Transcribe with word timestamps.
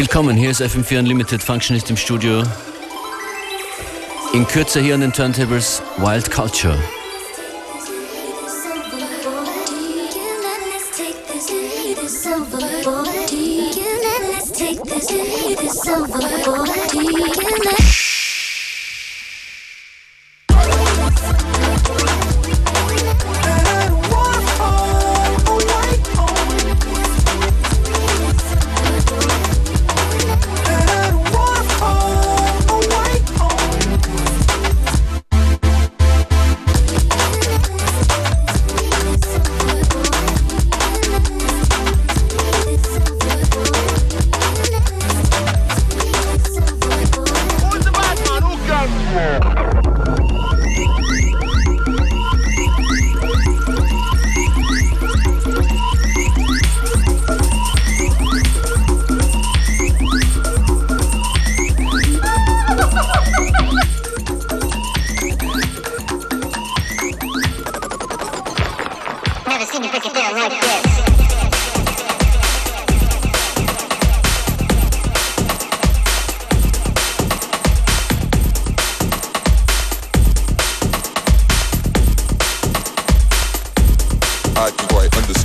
Willkommen, 0.00 0.34
hier 0.34 0.48
ist 0.50 0.62
FM4 0.62 1.00
Unlimited 1.00 1.42
Functionist 1.42 1.90
im 1.90 1.96
Studio. 1.98 2.42
In 4.32 4.46
Kürze 4.46 4.80
hier 4.80 4.94
an 4.94 5.02
den 5.02 5.12
Turntables 5.12 5.82
Wild 5.98 6.30
Culture. 6.30 6.78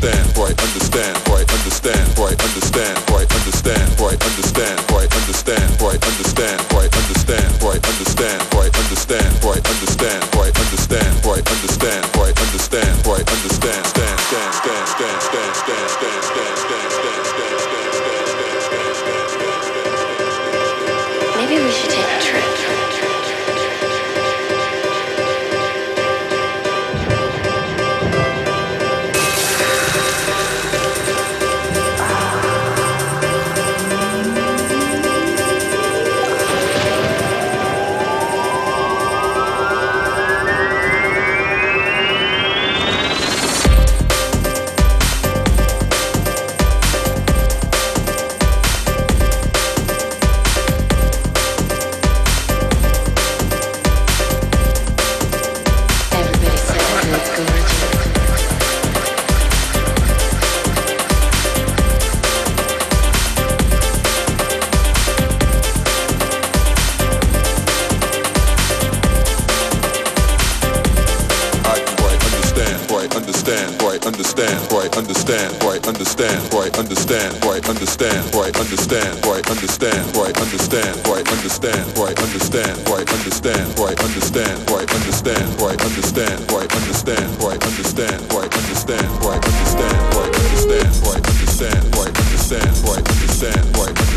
understand, 0.06 0.36
for 0.36 0.46
I 0.46 0.54
understand, 0.54 1.18
for 1.26 1.34
I 1.34 1.42
understand, 1.42 2.14
for 2.14 2.30
I 2.30 2.36
understand, 2.38 2.98
for 3.08 3.18
I 3.18 3.26
understand, 3.26 3.90
for 3.98 4.06
I 4.06 4.14
understand, 4.14 4.80
for 4.86 5.02
I 5.02 5.08
understand, 5.10 5.72
for 5.80 5.90
I 5.90 5.98
understand, 6.06 6.62
for 6.70 6.78
I 6.78 6.90
understand, 6.94 7.52
for 7.58 7.72
I 7.72 7.80
understand, 7.82 8.42
for 8.44 8.62
I 8.62 8.82
understand, 8.86 9.34
for 9.42 9.56
I 9.56 9.62
understand, 9.66 10.24
for 10.30 10.44
I 10.46 10.62
understand, 10.62 11.16
for 11.24 11.34
I 11.34 11.42
understand, 11.42 12.06
for 12.14 12.22
I 12.22 12.34
understand, 12.38 13.04
for 13.04 13.16
I 13.16 13.24
understand, 13.26 13.86
stand, 13.88 14.20
stand, 14.20 14.54
stand, 14.54 14.88
stand, 14.88 15.22
stand. 15.22 15.45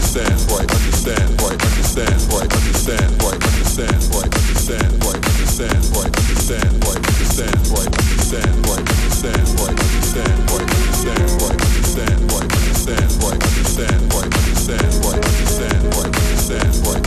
understand 0.08 0.40
why 0.50 0.60
understand 0.64 1.28
why 1.40 1.52
understand 1.52 2.32
why 2.32 2.40
understand 2.40 3.12
why 3.20 3.32
understand 3.36 4.00
why 4.08 4.24
understand 4.24 5.04
why 5.04 5.12
understand 5.12 5.84
why 5.92 6.04
understand 6.08 6.72
why 6.80 6.96
understand 6.96 7.60
why 7.68 7.92
understand 7.92 8.56
why 8.64 8.78
understand 8.80 9.48
why 9.60 9.68
understand 9.68 10.48
why 10.48 10.64
understand 10.64 11.28
why 11.36 11.52
understand 11.52 12.20
why 12.32 12.40
understand 12.48 13.10
why 13.20 13.36
understand 13.36 14.08
understand 14.08 14.96
understand 15.04 15.92
understand 16.04 16.86
understand 16.86 16.97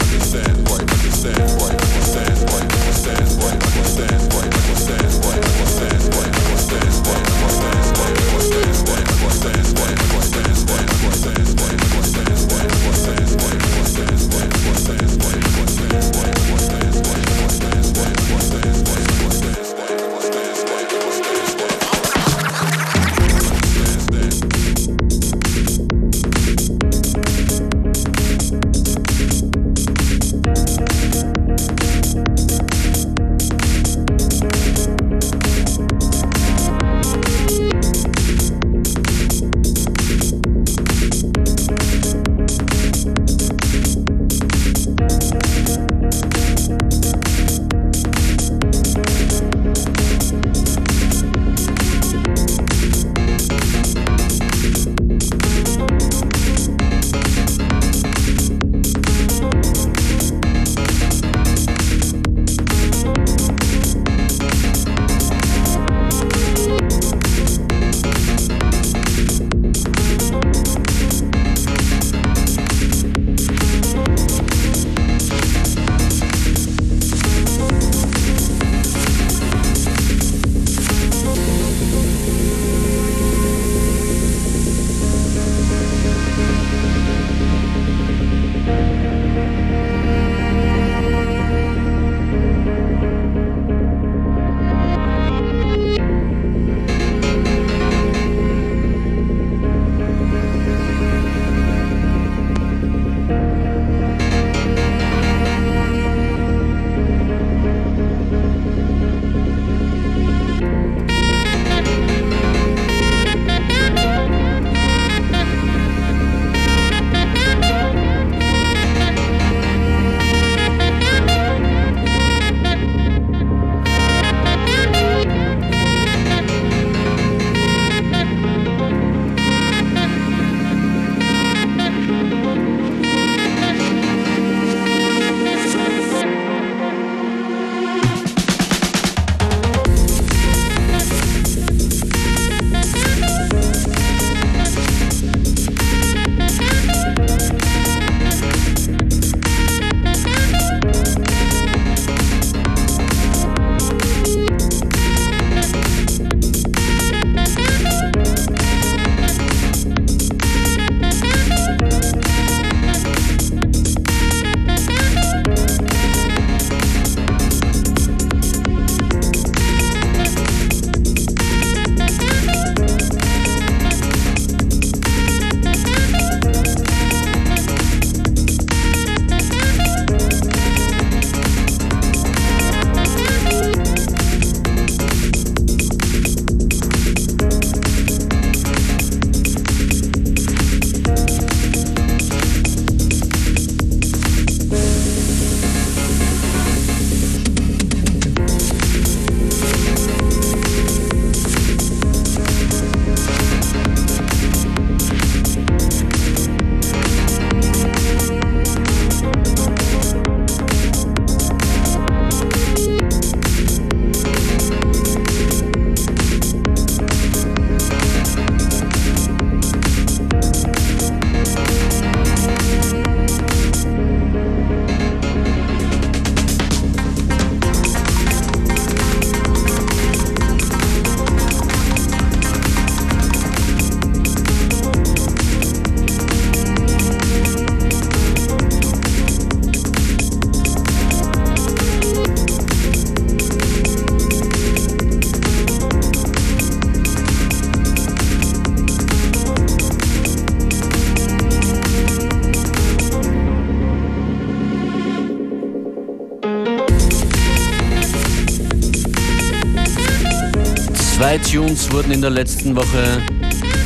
Tunes 261.51 261.91
wurden 261.91 262.13
in 262.13 262.21
der 262.21 262.29
letzten 262.29 262.73
Woche 262.77 263.21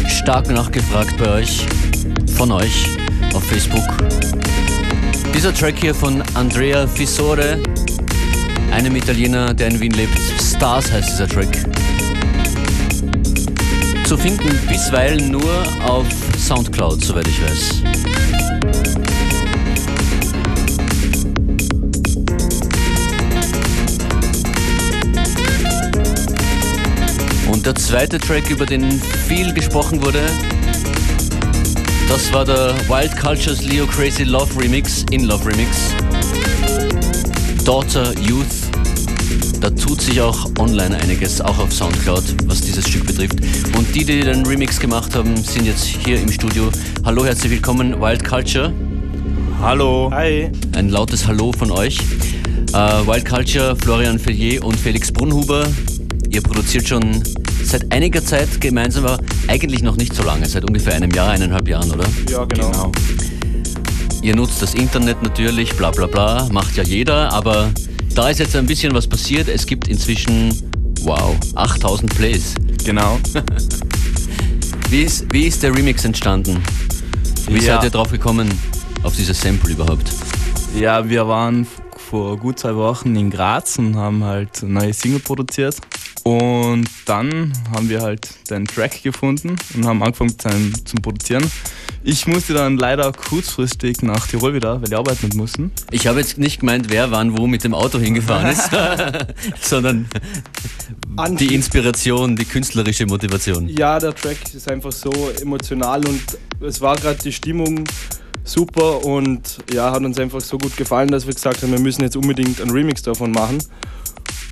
stark 0.07 0.51
nachgefragt 0.51 1.17
bei 1.17 1.41
euch, 1.41 1.65
von 2.35 2.51
euch 2.51 2.85
auf 3.33 3.43
Facebook. 3.43 3.83
Dieser 5.33 5.51
Track 5.51 5.73
hier 5.79 5.95
von 5.95 6.21
Andrea 6.35 6.85
Fisore, 6.85 7.57
einem 8.71 8.95
Italiener, 8.95 9.51
der 9.51 9.69
in 9.69 9.79
Wien 9.79 9.93
lebt. 9.93 10.15
Stars 10.39 10.91
heißt 10.91 11.09
dieser 11.09 11.27
Track. 11.27 11.65
Zu 14.05 14.15
finden 14.15 14.59
bisweilen 14.69 15.31
nur 15.31 15.63
auf 15.87 16.05
Soundcloud, 16.37 17.03
soweit 17.03 17.27
ich 17.27 17.41
weiß. 17.41 18.14
Der 27.65 27.73
zweite 27.73 28.19
Track, 28.19 28.51
über 28.51 28.67
den 28.67 28.91
viel 29.27 29.51
gesprochen 29.51 30.03
wurde, 30.05 30.21
das 32.07 32.31
war 32.31 32.45
der 32.45 32.75
Wild 32.87 33.17
Cultures 33.17 33.63
Leo 33.63 33.87
Crazy 33.87 34.23
Love 34.23 34.61
Remix, 34.61 35.03
In 35.09 35.23
Love 35.23 35.47
Remix. 35.47 35.95
Daughter 37.63 38.13
Youth. 38.19 38.45
Da 39.61 39.71
tut 39.71 39.99
sich 39.99 40.21
auch 40.21 40.47
online 40.59 40.95
einiges, 40.95 41.41
auch 41.41 41.57
auf 41.57 41.73
Soundcloud, 41.73 42.23
was 42.45 42.61
dieses 42.61 42.87
Stück 42.87 43.07
betrifft. 43.07 43.39
Und 43.75 43.95
die, 43.95 44.05
die 44.05 44.21
den 44.21 44.45
Remix 44.45 44.79
gemacht 44.79 45.15
haben, 45.15 45.35
sind 45.35 45.65
jetzt 45.65 45.85
hier 45.85 46.21
im 46.21 46.31
Studio. 46.31 46.69
Hallo, 47.03 47.25
herzlich 47.25 47.51
willkommen, 47.51 47.99
Wild 47.99 48.23
Culture. 48.23 48.71
Hallo. 49.59 50.11
Hi. 50.11 50.51
Ein 50.75 50.89
lautes 50.89 51.25
Hallo 51.25 51.51
von 51.51 51.71
euch. 51.71 51.97
Äh, 52.73 52.77
Wild 53.07 53.25
Culture, 53.25 53.75
Florian 53.75 54.19
Fellier 54.19 54.63
und 54.63 54.79
Felix 54.79 55.11
Brunhuber. 55.11 55.65
Ihr 56.29 56.41
produziert 56.41 56.87
schon 56.87 57.23
seit 57.65 57.91
einiger 57.91 58.23
Zeit 58.23 58.61
gemeinsam, 58.61 59.05
aber 59.05 59.19
eigentlich 59.47 59.81
noch 59.81 59.97
nicht 59.97 60.13
so 60.13 60.23
lange, 60.23 60.45
seit 60.47 60.63
ungefähr 60.65 60.93
einem 60.95 61.11
Jahr, 61.11 61.31
eineinhalb 61.31 61.67
Jahren, 61.67 61.91
oder? 61.91 62.05
Ja, 62.29 62.45
genau. 62.45 62.91
Ihr 64.21 64.35
nutzt 64.35 64.61
das 64.61 64.73
Internet 64.73 65.21
natürlich, 65.23 65.75
bla 65.75 65.91
bla 65.91 66.07
bla, 66.07 66.47
macht 66.51 66.75
ja 66.77 66.83
jeder, 66.83 67.31
aber 67.31 67.69
da 68.15 68.29
ist 68.29 68.39
jetzt 68.39 68.55
ein 68.55 68.65
bisschen 68.65 68.93
was 68.93 69.07
passiert. 69.07 69.47
Es 69.47 69.65
gibt 69.65 69.87
inzwischen, 69.87 70.53
wow, 71.01 71.35
8000 71.55 72.15
Plays. 72.15 72.53
Genau. 72.83 73.19
Wie 74.89 75.01
ist, 75.01 75.25
wie 75.33 75.47
ist 75.47 75.63
der 75.63 75.75
Remix 75.75 76.05
entstanden? 76.05 76.61
Wie 77.47 77.55
Ja. 77.55 77.75
seid 77.75 77.85
ihr 77.85 77.89
drauf 77.89 78.11
gekommen, 78.11 78.47
auf 79.03 79.15
dieses 79.15 79.41
Sample 79.41 79.71
überhaupt? 79.71 80.11
Ja, 80.79 81.09
wir 81.09 81.27
waren 81.27 81.65
vor 82.09 82.37
gut 82.37 82.59
zwei 82.59 82.75
Wochen 82.75 83.15
in 83.15 83.31
Graz 83.31 83.79
und 83.79 83.95
haben 83.95 84.23
halt 84.23 84.61
eine 84.61 84.73
neue 84.73 84.93
Single 84.93 85.19
produziert. 85.19 85.77
Und 86.27 86.89
dann 87.05 87.53
haben 87.71 87.87
wir 87.87 88.01
halt 88.01 88.27
den 88.49 88.65
Track 88.65 89.03
gefunden 89.03 89.57
und 89.75 89.85
haben 89.85 90.01
angefangen 90.01 90.33
zum, 90.39 90.73
zum 90.83 90.99
Produzieren. 91.03 91.51
Ich 92.03 92.25
musste 92.25 92.55
dann 92.55 92.77
leider 92.77 93.11
kurzfristig 93.11 94.01
nach 94.01 94.25
Tirol 94.25 94.55
wieder, 94.55 94.81
weil 94.81 94.89
die 94.89 94.95
arbeiten 94.95 95.29
mussten. 95.37 95.71
Ich 95.91 96.07
habe 96.07 96.19
jetzt 96.19 96.39
nicht 96.39 96.61
gemeint, 96.61 96.89
wer 96.89 97.11
wann 97.11 97.37
wo 97.37 97.45
mit 97.45 97.63
dem 97.63 97.75
Auto 97.75 97.99
hingefahren 97.99 98.51
ist, 98.51 98.71
sondern 99.61 100.07
die 101.37 101.53
Inspiration, 101.53 102.35
die 102.35 102.45
künstlerische 102.45 103.05
Motivation. 103.05 103.69
Ja, 103.69 103.99
der 103.99 104.15
Track 104.15 104.37
ist 104.51 104.69
einfach 104.71 104.93
so 104.93 105.11
emotional 105.39 106.01
und 106.07 106.21
es 106.59 106.81
war 106.81 106.95
gerade 106.95 107.19
die 107.23 107.33
Stimmung 107.33 107.83
super 108.43 109.05
und 109.05 109.59
ja, 109.71 109.91
hat 109.91 110.03
uns 110.03 110.17
einfach 110.17 110.41
so 110.41 110.57
gut 110.57 110.75
gefallen, 110.75 111.09
dass 111.09 111.27
wir 111.27 111.35
gesagt 111.35 111.61
haben, 111.61 111.71
wir 111.71 111.79
müssen 111.79 112.01
jetzt 112.01 112.17
unbedingt 112.17 112.59
einen 112.61 112.71
Remix 112.71 113.03
davon 113.03 113.29
machen. 113.29 113.59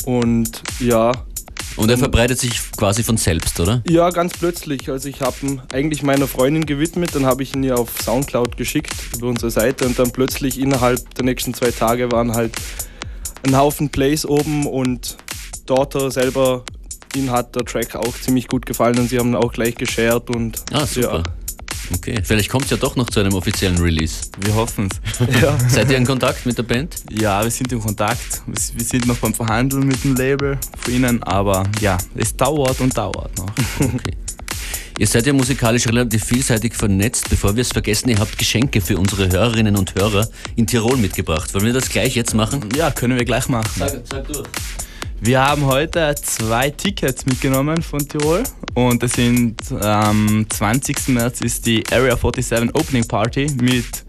Und 0.06 0.62
ja, 0.80 1.12
Und 1.75 1.89
er 1.89 1.98
verbreitet 1.98 2.39
sich 2.39 2.60
quasi 2.77 3.03
von 3.03 3.18
selbst, 3.18 3.60
oder? 3.60 3.82
ja, 3.88 4.10
ganz 4.12 4.34
plötzlich. 4.34 4.89
Also 4.89 5.10
ich 5.10 5.22
habe 5.22 5.36
ihn 5.42 5.62
eigentlich 5.72 6.03
meiner 6.03 6.27
Freundin 6.27 6.65
gewidmet, 6.65 7.15
dann 7.15 7.25
habe 7.25 7.44
ich 7.44 7.56
ihn 7.56 7.63
ihr 7.63 7.77
auf 7.77 7.89
Soundcloud 8.03 8.58
geschickt 8.58 8.94
über 9.15 9.27
unsere 9.27 9.51
Seite 9.51 9.86
und 9.86 9.98
dann 9.98 10.12
plötzlich 10.12 10.60
innerhalb 10.60 11.13
der 11.15 11.25
nächsten 11.25 11.53
zwei 11.53 11.72
Tage 11.72 12.12
waren 12.12 12.34
halt 12.36 12.53
ein 13.46 13.58
Haufen 13.58 13.89
Plays 13.89 14.25
oben 14.25 14.68
und 14.68 15.18
Daughter 15.65 16.12
selber, 16.12 16.63
ihnen 17.15 17.32
hat 17.32 17.56
der 17.56 17.65
Track 17.65 17.96
auch 17.96 18.13
ziemlich 18.22 18.48
gut 18.48 18.65
gefallen 18.65 18.98
und 19.00 19.10
sie 19.10 19.20
haben 19.20 19.30
ihn 19.30 19.36
auch 19.36 19.51
gleich 19.51 19.75
geshared 19.75 20.30
und 20.30 20.62
Ah, 20.72 20.86
super. 20.86 21.24
Okay, 21.96 22.20
vielleicht 22.24 22.50
kommt 22.50 22.66
es 22.66 22.72
ja 22.72 22.78
doch 22.78 22.96
noch 22.96 23.10
zu 23.10 23.20
einem 23.20 23.34
offiziellen 23.34 23.78
Release. 23.78 24.26
Wir 24.40 24.56
hoffen 24.56 24.90
es. 24.92 25.20
Ja. 25.42 25.58
Seid 25.70 25.90
ihr 25.90 25.98
in 25.98 26.06
Kontakt 26.06 26.46
mit 26.46 26.58
der 26.58 26.64
Band? 26.64 26.96
Ja, 27.12 27.44
wir 27.44 27.52
sind 27.52 27.72
in 27.72 27.80
Kontakt. 27.80 28.42
Wir 28.46 28.56
wir 28.76 28.86
sind 28.86 29.08
noch 29.08 29.18
beim 29.18 29.34
Verhandeln 29.34 29.88
mit 29.88 30.04
dem 30.04 30.16
Label 30.16 30.58
von 30.80 30.94
ihnen, 30.94 31.24
aber 31.24 31.64
ja, 31.82 31.98
es 32.16 32.36
dauert 32.36 32.80
und 32.80 32.98
dauert 32.98 33.38
noch. 33.38 33.52
Okay. 33.80 34.14
Ihr 35.00 35.08
seid 35.08 35.26
ja 35.26 35.34
musikalisch 35.34 35.88
relativ 35.88 36.24
vielseitig 36.24 36.76
vernetzt. 36.76 37.28
Bevor 37.30 37.56
wir 37.56 37.62
es 37.62 37.72
vergessen, 37.72 38.10
ihr 38.10 38.20
habt 38.20 38.38
Geschenke 38.38 38.80
für 38.80 38.98
unsere 38.98 39.28
Hörerinnen 39.28 39.76
und 39.76 39.96
Hörer 39.96 40.28
in 40.56 40.68
Tirol 40.68 40.98
mitgebracht. 40.98 41.54
Wollen 41.54 41.66
wir 41.66 41.74
das 41.74 41.90
gleich 41.90 42.16
jetzt 42.16 42.36
machen? 42.36 42.70
Ja, 42.76 42.92
können 42.92 43.18
wir 43.18 43.26
gleich 43.26 43.50
machen. 43.50 43.72
Sag, 43.76 44.02
sag 44.08 44.28
durch. 44.28 44.48
Wir 45.25 45.39
haben 45.39 45.65
heute 45.65 46.13
zwei 46.22 46.70
Tickets 46.70 47.25
mitgenommen 47.25 47.82
von 47.82 48.06
Tirol 48.06 48.44
und 48.74 49.01
das 49.01 49.13
sind 49.13 49.56
am 49.72 50.46
20. 50.50 51.08
März 51.08 51.39
ist 51.39 51.65
die 51.65 51.82
Area 51.94 52.18
47 52.18 52.75
Opening 52.75 53.08
Party 53.08 53.48
mit 53.62 54.03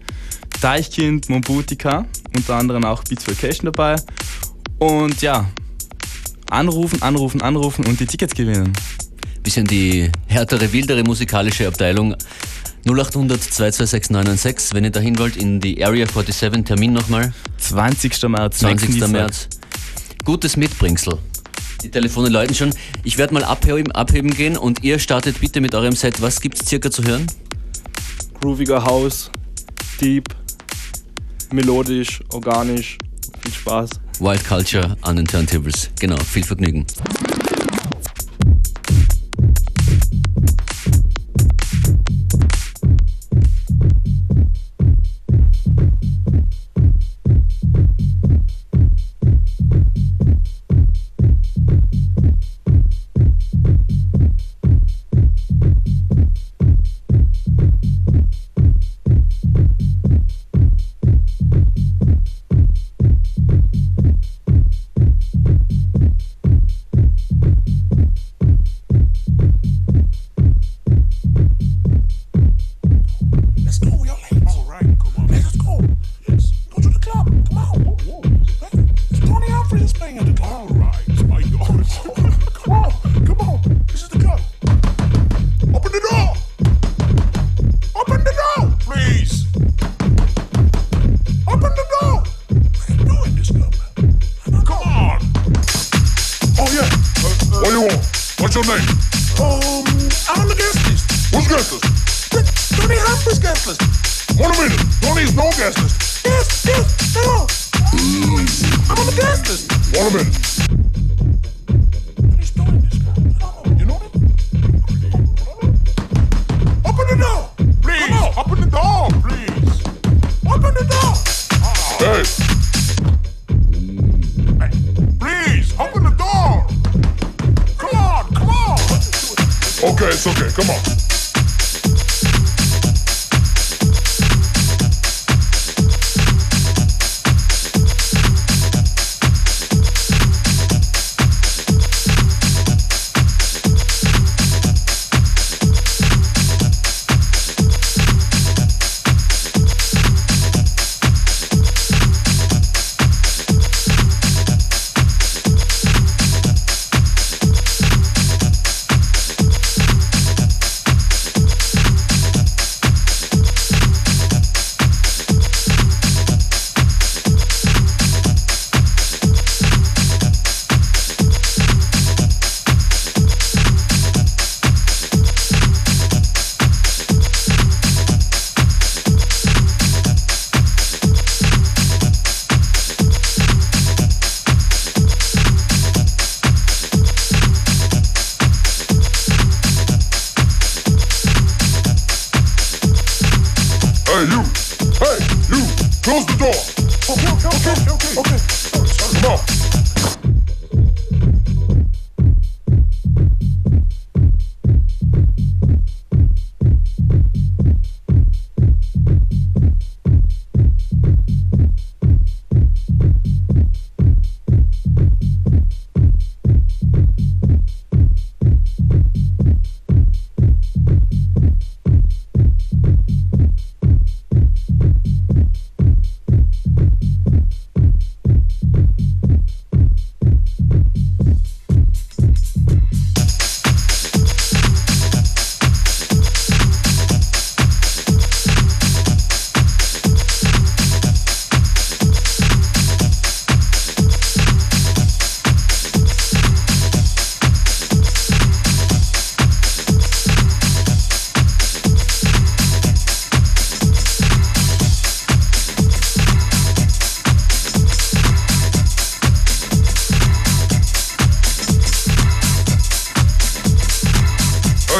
Deichkind, 0.59 1.29
Mombutika, 1.29 2.05
unter 2.35 2.55
anderem 2.55 2.83
auch 2.83 3.01
Beats 3.05 3.25
Vacation 3.29 3.71
dabei. 3.71 3.95
Und 4.77 5.21
ja, 5.21 5.49
anrufen, 6.49 7.01
anrufen, 7.01 7.41
anrufen 7.41 7.85
und 7.85 7.97
die 7.97 8.07
Tickets 8.07 8.35
gewinnen. 8.35 8.73
Bisschen 9.41 9.65
die 9.65 10.11
härtere, 10.27 10.73
wildere 10.73 11.01
musikalische 11.03 11.65
Abteilung. 11.65 12.17
0800 12.85 13.41
226 13.41 14.09
996, 14.11 14.73
wenn 14.73 14.83
ihr 14.83 14.91
dahin 14.91 15.17
wollt, 15.17 15.37
in 15.37 15.61
die 15.61 15.81
Area 15.81 16.07
47. 16.07 16.65
Termin 16.65 16.91
nochmal. 16.91 17.33
20. 17.57 18.21
März, 18.27 18.57
20. 18.59 18.61
nächsten 18.61 18.91
Dienstag. 18.91 19.11
März. 19.11 19.47
Gutes 20.25 20.57
Mitbringsel. 20.57 21.17
Die 21.83 21.89
Telefone 21.89 22.29
läuten 22.29 22.53
schon. 22.53 22.73
Ich 23.03 23.17
werde 23.17 23.33
mal 23.33 23.43
abheben, 23.43 23.91
abheben 23.93 24.31
gehen 24.31 24.57
und 24.57 24.83
ihr 24.83 24.99
startet 24.99 25.39
bitte 25.39 25.61
mit 25.61 25.73
eurem 25.73 25.95
Set. 25.95 26.21
Was 26.21 26.41
gibt's 26.41 26.67
circa 26.67 26.91
zu 26.91 27.03
hören? 27.03 27.25
grooviger 28.45 28.83
House, 28.83 29.31
deep, 29.99 30.27
melodisch, 31.51 32.21
organisch. 32.31 32.95
Viel 33.41 33.53
Spaß. 33.53 33.89
Wild 34.19 34.45
Culture 34.45 34.95
an 35.01 35.15
den 35.15 35.25
Turntables. 35.25 35.89
Genau, 35.99 36.17
viel 36.17 36.43
Vergnügen. 36.43 36.85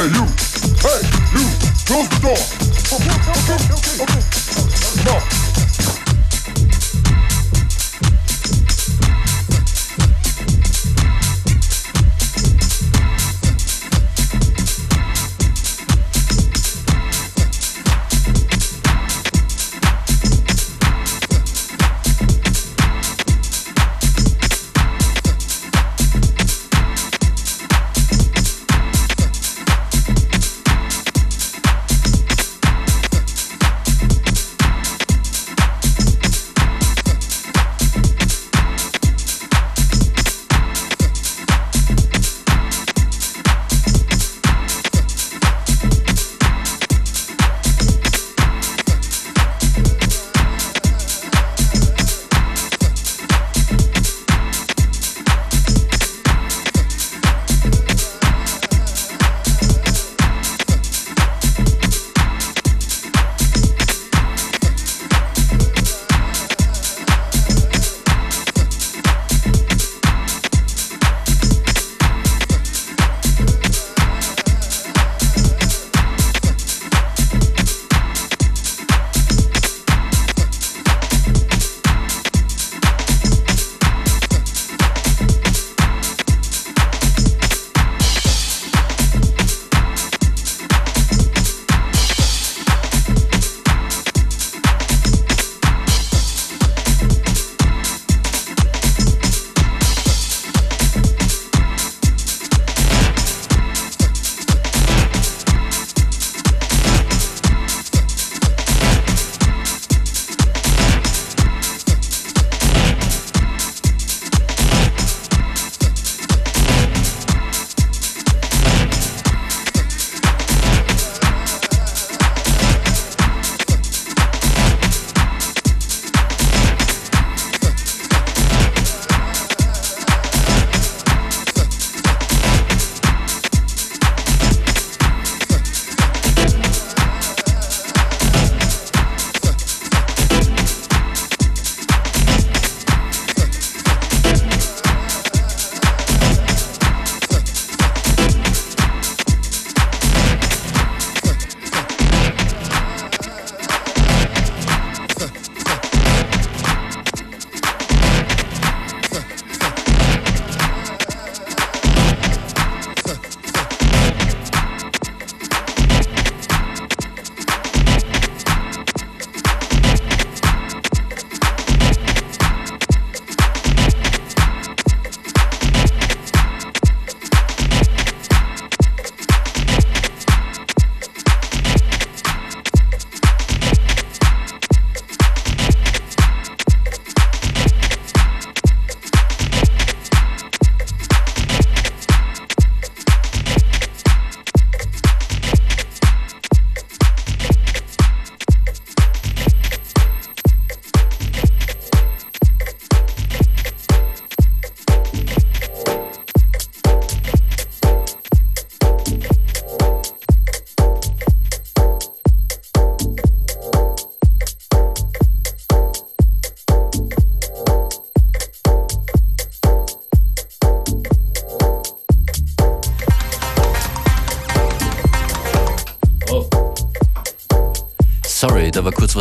Hey, 0.06 0.12
you. 0.12 0.26
Hey, 0.84 1.00
you. 1.34 1.42
Close 1.84 2.08
the 2.08 2.18
door. 2.22 2.38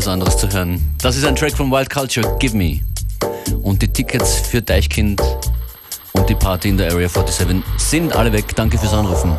Was 0.06 0.14
anderes 0.14 0.38
zu 0.38 0.48
hören. 0.52 0.80
Das 1.02 1.16
ist 1.18 1.26
ein 1.26 1.36
Track 1.36 1.54
von 1.54 1.72
Wild 1.72 1.90
Culture, 1.90 2.38
Give 2.38 2.56
Me. 2.56 2.82
Und 3.64 3.82
die 3.82 3.88
Tickets 3.88 4.36
für 4.36 4.62
Deichkind 4.62 5.20
und 6.14 6.30
die 6.30 6.36
Party 6.36 6.70
in 6.70 6.78
der 6.78 6.92
Area 6.92 7.08
47 7.10 7.64
sind 7.78 8.16
alle 8.16 8.32
weg. 8.32 8.56
Danke 8.56 8.78
fürs 8.78 8.94
Anrufen. 8.94 9.36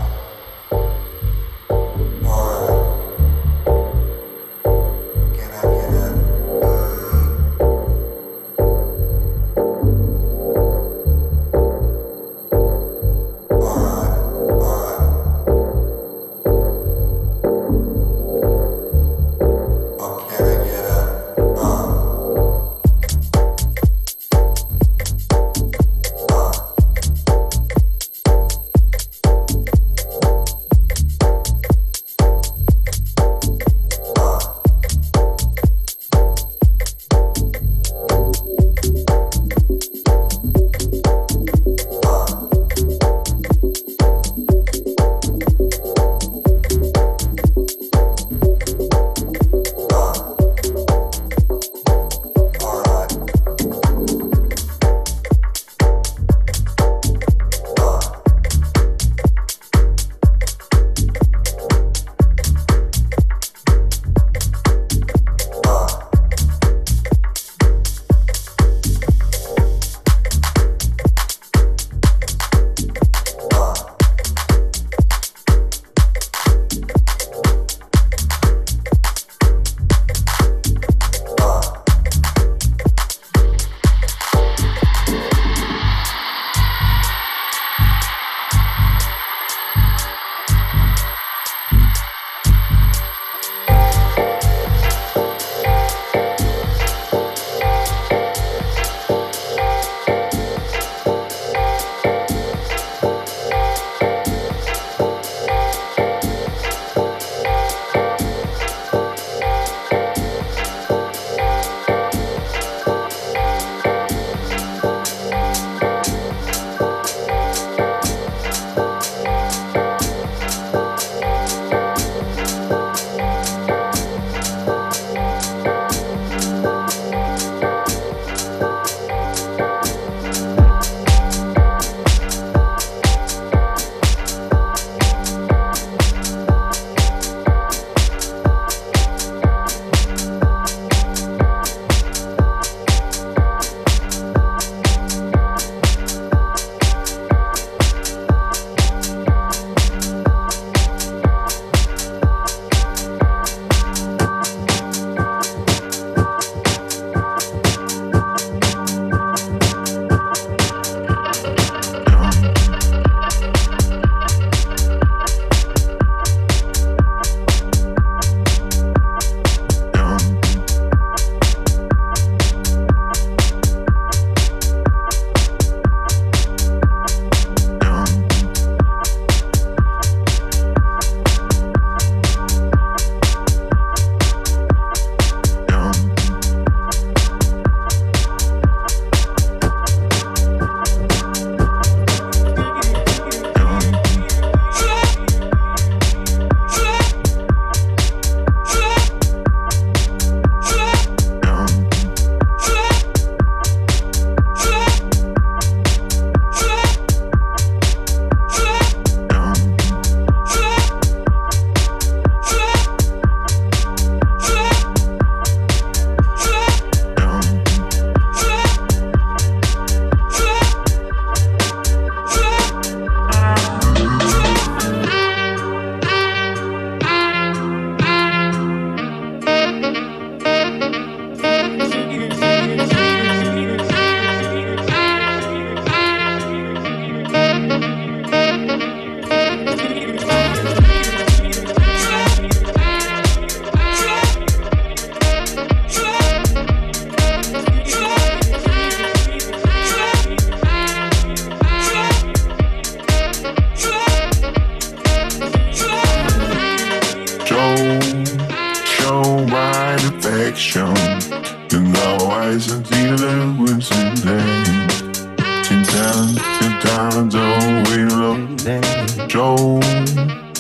show 267.47 267.83
we 267.91 268.05
love. 268.05 269.31
Show, 269.31 269.81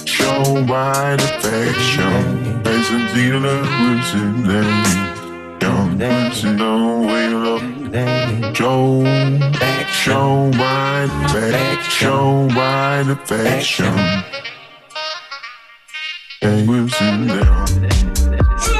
show 0.04 0.42
wide 0.66 1.20
affection. 1.20 2.62
Facing 2.64 3.06
dealers 3.14 4.14
in 4.14 4.46
them. 4.46 5.58
Young 5.60 5.98
person, 5.98 6.56
no 6.56 7.00
we 7.00 7.22
love. 7.28 8.56
Show, 8.56 9.04
show 10.02 10.50
wide 10.60 11.10
affection. 11.24 11.90
Show 11.90 12.48
wide 12.54 13.08
affection. 13.08 13.94
Hey, 16.40 16.66
we've 16.66 16.92
seen 16.92 17.26
them. 17.26 18.75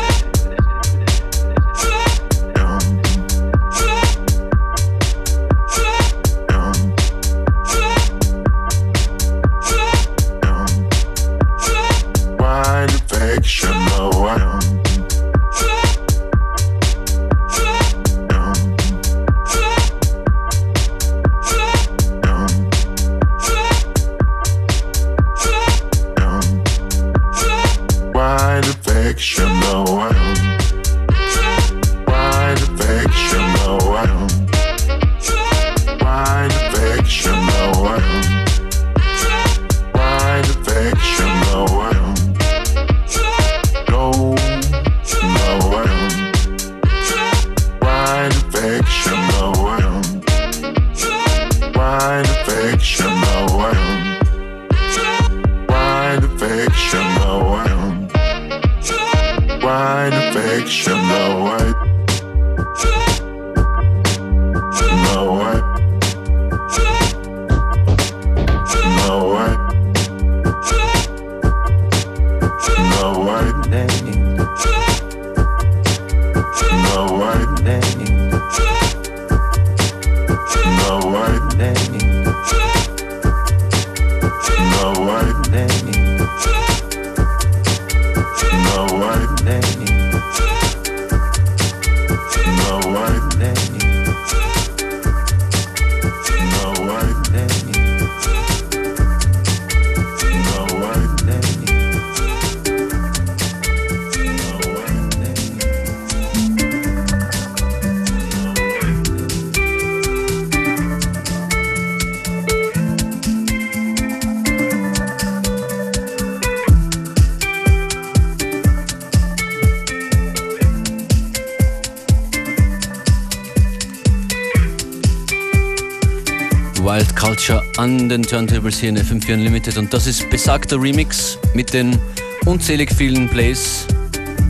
An 127.87 128.09
den 128.09 128.23
Turntables 128.25 128.81
hier 128.81 128.89
in 128.89 128.99
FM4 128.99 129.35
Unlimited 129.35 129.79
und 129.79 129.95
das 129.95 130.09
ist 130.09 130.29
besagter 130.29 130.83
Remix 130.83 131.39
mit 131.55 131.73
den 131.73 131.97
unzählig 132.45 132.93
vielen 132.93 133.29
Plays 133.29 133.87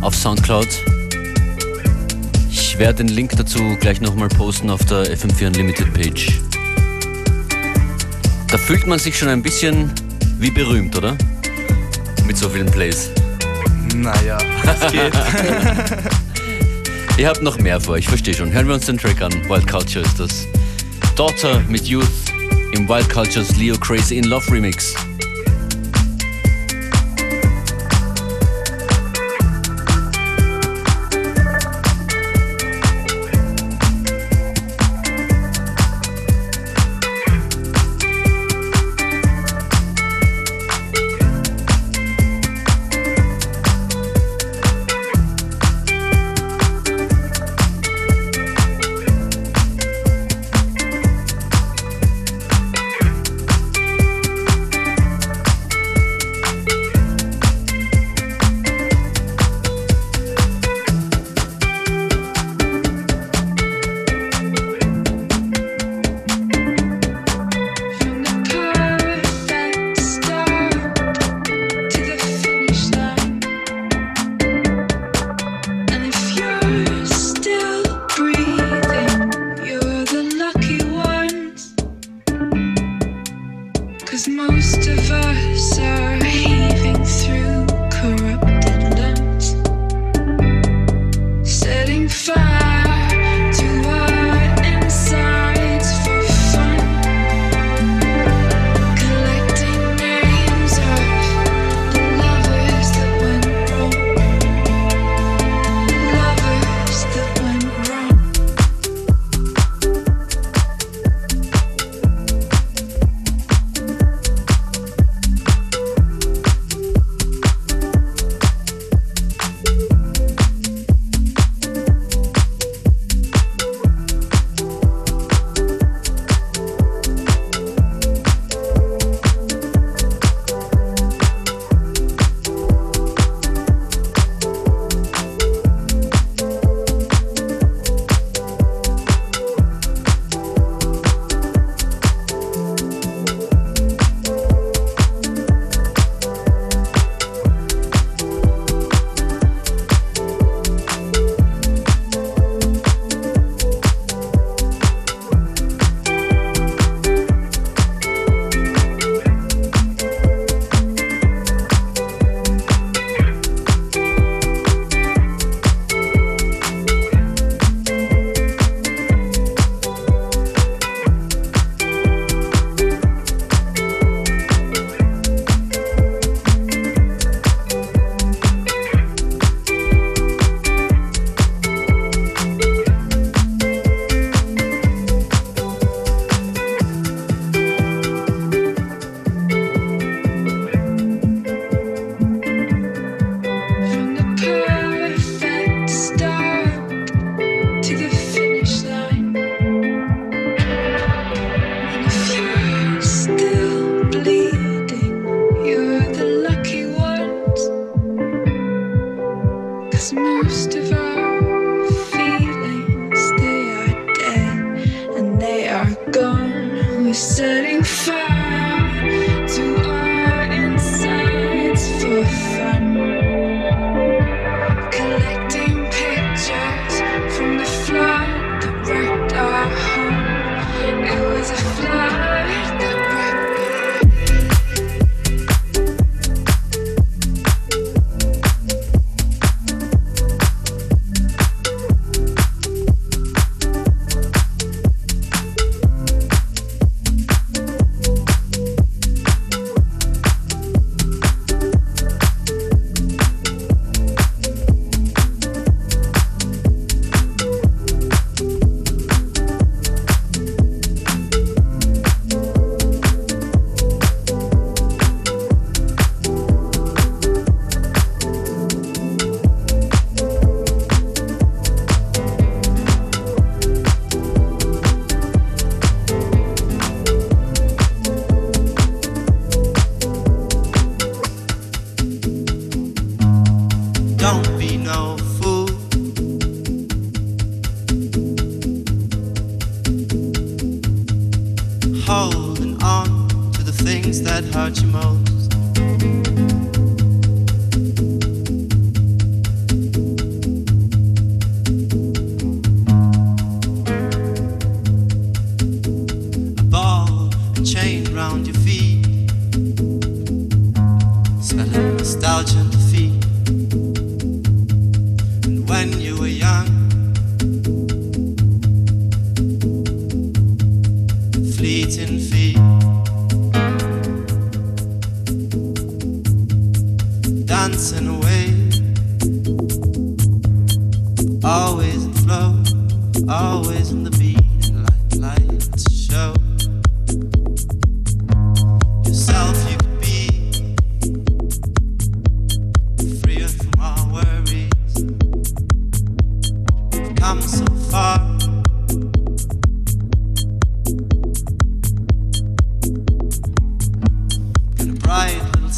auf 0.00 0.14
Soundcloud. 0.14 0.66
Ich 2.50 2.78
werde 2.78 3.04
den 3.04 3.08
Link 3.08 3.32
dazu 3.36 3.76
gleich 3.78 4.00
nochmal 4.00 4.28
posten 4.28 4.70
auf 4.70 4.82
der 4.86 5.14
FM4 5.14 5.48
Unlimited 5.48 5.92
Page. 5.92 6.40
Da 8.48 8.56
fühlt 8.56 8.86
man 8.86 8.98
sich 8.98 9.18
schon 9.18 9.28
ein 9.28 9.42
bisschen 9.42 9.92
wie 10.38 10.50
berühmt, 10.50 10.96
oder? 10.96 11.14
Mit 12.26 12.38
so 12.38 12.48
vielen 12.48 12.70
Plays. 12.70 13.10
Naja, 13.94 14.38
geht. 14.90 15.12
Ihr 17.18 17.28
habt 17.28 17.42
noch 17.42 17.58
mehr 17.58 17.82
vor, 17.82 17.98
ich 17.98 18.08
verstehe 18.08 18.32
schon. 18.32 18.50
Hören 18.50 18.66
wir 18.66 18.74
uns 18.74 18.86
den 18.86 18.96
Track 18.96 19.20
an. 19.20 19.32
Wild 19.46 19.66
Culture 19.66 20.06
ist 20.06 20.18
das. 20.18 20.46
Daughter 21.16 21.60
mit 21.68 21.86
Youth 21.86 22.25
im 22.76 22.88
Wild 22.88 23.08
Cultures 23.08 23.56
Leo 23.56 23.76
Crazy 23.78 24.18
in 24.18 24.24
Love 24.24 24.50
Remix. 24.50 25.05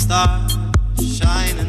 stars 0.09 0.57
shining. 0.99 1.68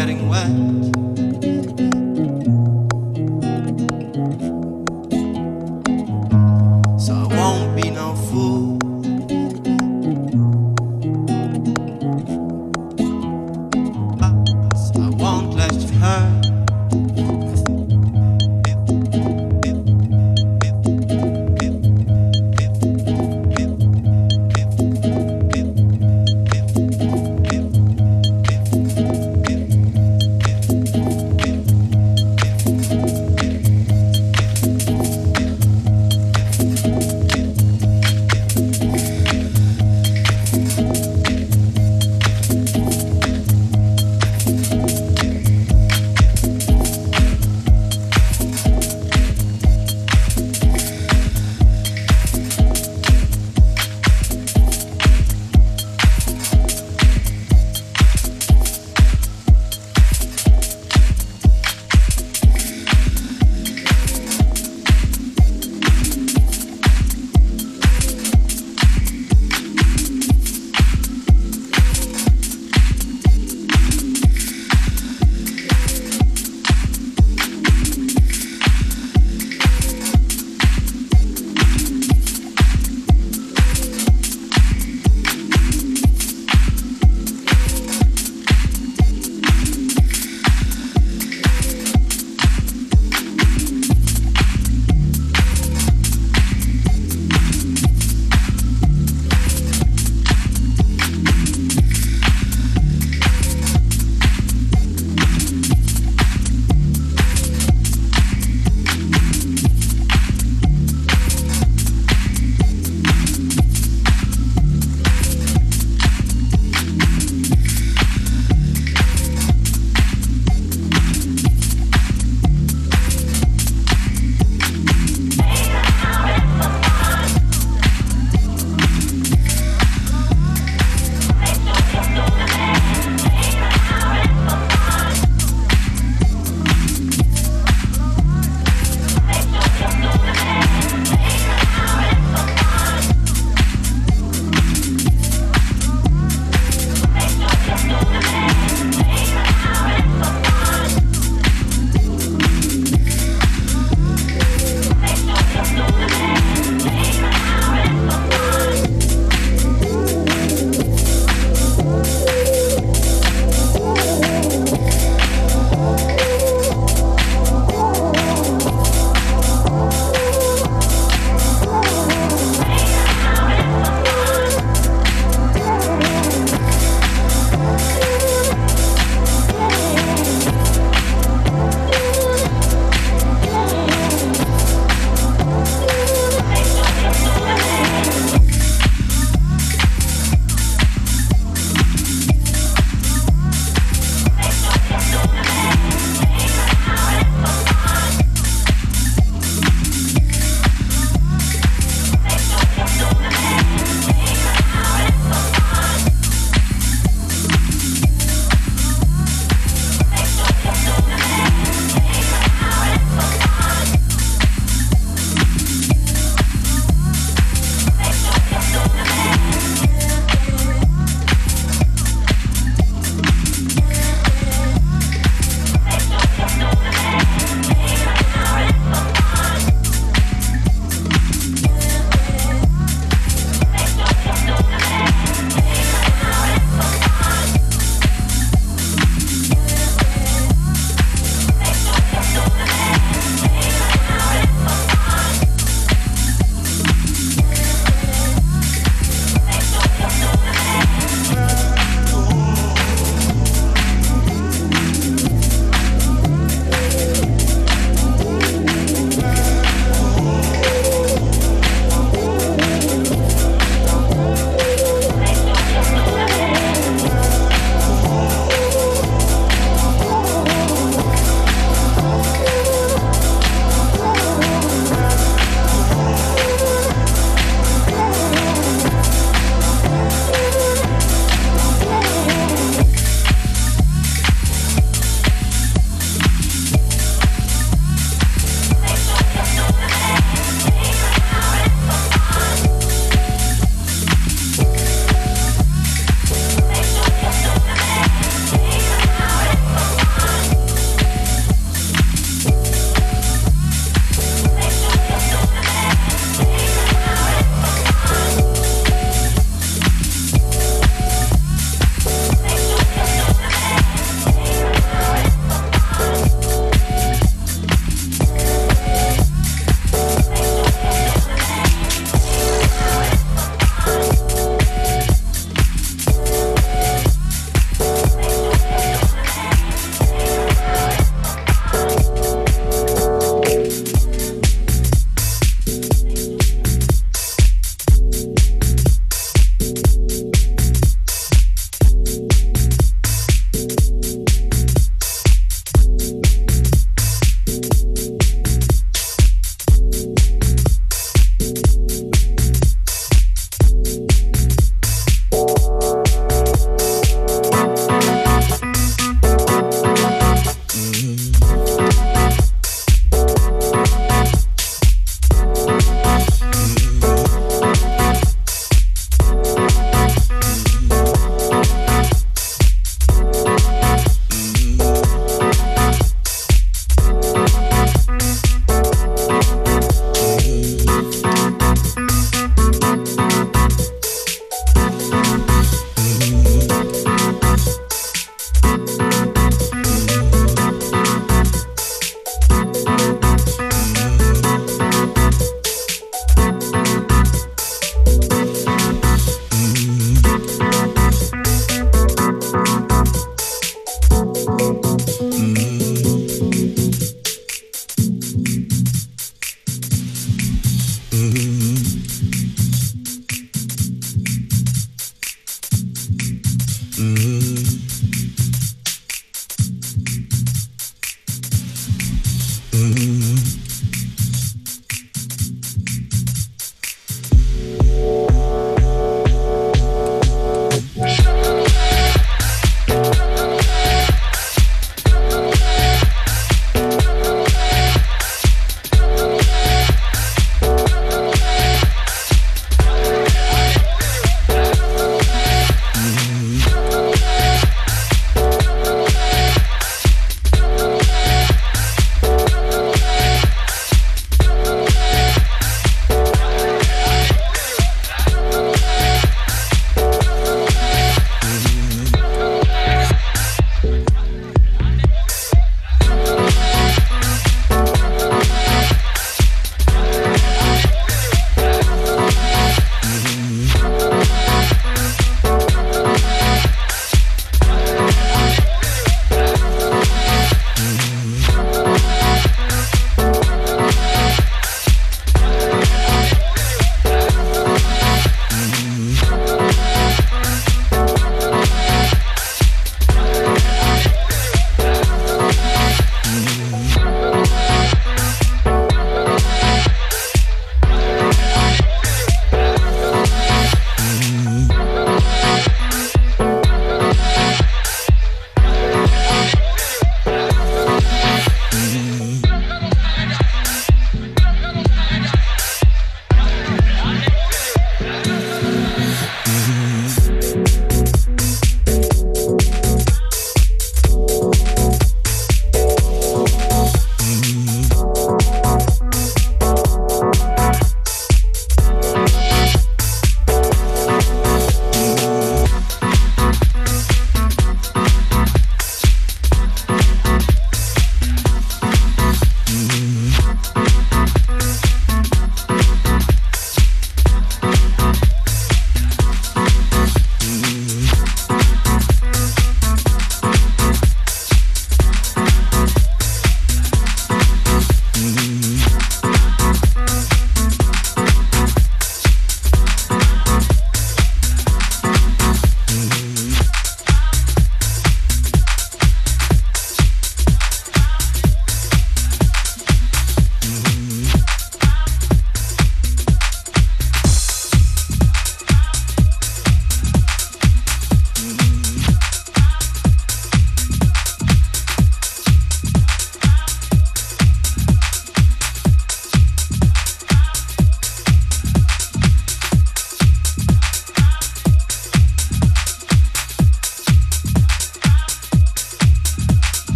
Getting 0.00 0.30
wet. 0.30 0.99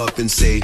up 0.00 0.18
and 0.18 0.30
say, 0.30 0.62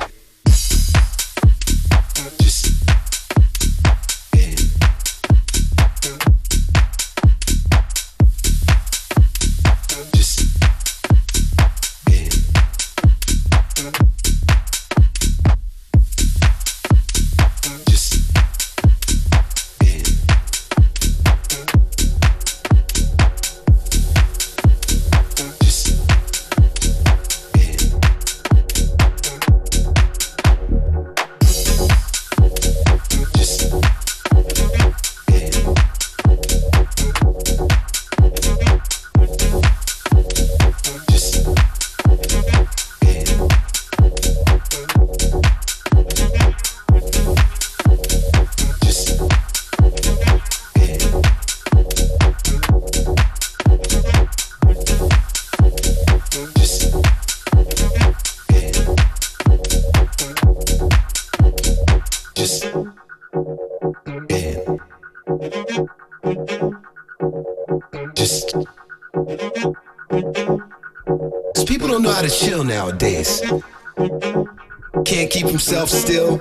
yourself 75.85 75.89
still? 75.89 76.41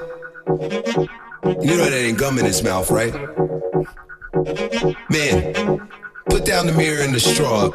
You 1.61 1.77
know 1.77 1.85
that 1.85 1.93
ain't 1.93 2.17
gum 2.17 2.39
in 2.39 2.45
his 2.45 2.63
mouth, 2.63 2.89
right? 2.91 3.13
Man, 5.09 5.89
put 6.29 6.45
down 6.45 6.67
the 6.67 6.73
mirror 6.73 7.01
and 7.01 7.13
the 7.13 7.19
straw. 7.19 7.71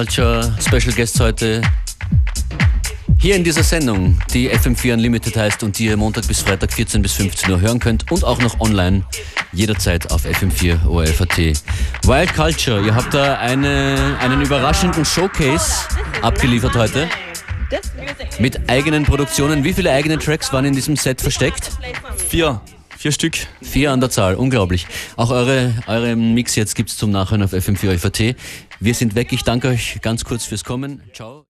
Culture 0.00 0.50
Special 0.58 0.94
Guests 0.94 1.20
heute 1.20 1.60
hier 3.18 3.36
in 3.36 3.44
dieser 3.44 3.62
Sendung, 3.62 4.18
die 4.32 4.50
FM4 4.50 4.94
Unlimited 4.94 5.36
heißt 5.36 5.62
und 5.62 5.78
die 5.78 5.88
ihr 5.88 5.98
Montag 5.98 6.26
bis 6.26 6.40
Freitag 6.40 6.72
14 6.72 7.02
bis 7.02 7.12
15 7.12 7.50
Uhr 7.50 7.60
hören 7.60 7.80
könnt 7.80 8.10
und 8.10 8.24
auch 8.24 8.40
noch 8.40 8.60
online 8.60 9.04
jederzeit 9.52 10.10
auf 10.10 10.24
FM4 10.24 10.86
ORFAT. 10.86 11.36
Wild 11.36 12.34
Culture, 12.34 12.82
ihr 12.82 12.94
habt 12.94 13.12
da 13.12 13.40
eine, 13.40 14.16
einen 14.20 14.40
überraschenden 14.40 15.04
Showcase 15.04 15.86
abgeliefert 16.22 16.76
heute. 16.76 17.06
Mit 18.38 18.70
eigenen 18.70 19.04
Produktionen. 19.04 19.64
Wie 19.64 19.74
viele 19.74 19.92
eigene 19.92 20.18
Tracks 20.18 20.50
waren 20.50 20.64
in 20.64 20.74
diesem 20.74 20.96
Set 20.96 21.20
versteckt? 21.20 21.72
Vier. 22.16 22.62
Vier 22.96 23.12
Stück. 23.12 23.36
Vier 23.60 23.92
an 23.92 24.00
der 24.00 24.08
Zahl, 24.08 24.34
unglaublich. 24.34 24.86
Auch 25.16 25.30
eure, 25.30 25.74
euren 25.86 26.32
Mix 26.32 26.54
jetzt 26.54 26.74
gibt 26.74 26.88
es 26.88 26.96
zum 26.96 27.10
Nachhören 27.10 27.42
auf 27.42 27.52
FM4 27.52 27.98
FAT. 27.98 28.36
Wir 28.82 28.94
sind 28.94 29.14
weg. 29.14 29.32
Ich 29.32 29.44
danke 29.44 29.68
euch 29.68 30.00
ganz 30.00 30.24
kurz 30.24 30.46
fürs 30.46 30.64
Kommen. 30.64 31.02
Ciao. 31.12 31.38